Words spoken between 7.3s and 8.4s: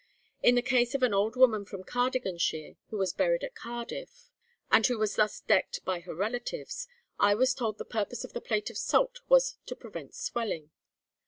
was told the purpose of